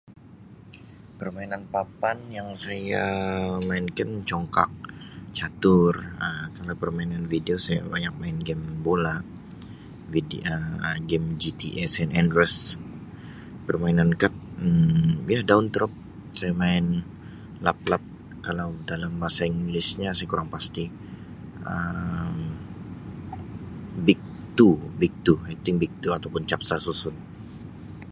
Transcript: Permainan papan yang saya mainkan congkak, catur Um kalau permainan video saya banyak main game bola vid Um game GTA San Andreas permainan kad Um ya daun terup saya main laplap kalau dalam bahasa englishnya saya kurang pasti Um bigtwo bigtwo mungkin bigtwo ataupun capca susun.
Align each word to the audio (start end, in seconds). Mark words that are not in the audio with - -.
Permainan 1.19 1.63
papan 1.75 2.17
yang 2.37 2.49
saya 2.63 3.05
mainkan 3.69 4.09
congkak, 4.29 4.71
catur 5.37 5.93
Um 6.25 6.43
kalau 6.55 6.73
permainan 6.83 7.23
video 7.33 7.55
saya 7.65 7.81
banyak 7.93 8.13
main 8.21 8.37
game 8.47 8.65
bola 8.85 9.15
vid 10.11 10.29
Um 10.53 10.69
game 11.09 11.27
GTA 11.41 11.83
San 11.95 12.09
Andreas 12.21 12.55
permainan 13.67 14.09
kad 14.21 14.33
Um 14.65 15.07
ya 15.33 15.39
daun 15.49 15.65
terup 15.73 15.93
saya 16.37 16.53
main 16.63 16.85
laplap 17.65 18.03
kalau 18.47 18.67
dalam 18.91 19.11
bahasa 19.21 19.41
englishnya 19.53 20.09
saya 20.17 20.27
kurang 20.31 20.49
pasti 20.55 20.85
Um 21.73 22.37
bigtwo 24.05 24.69
bigtwo 25.01 25.35
mungkin 25.45 25.75
bigtwo 25.83 26.11
ataupun 26.17 26.41
capca 26.49 26.75
susun. 26.85 27.15